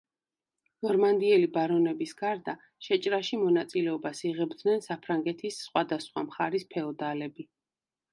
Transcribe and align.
ნორმანდიელი 0.83 1.49
ბარონების 1.57 2.13
გარდა, 2.21 2.55
შეჭრაში 2.87 3.39
მონაწილეობას 3.41 4.23
იღებდნენ 4.29 4.81
საფრანგეთის 4.87 5.61
სხვადასხვა 5.67 6.25
მხარის 6.31 6.67
ფეოდალები. 6.73 7.47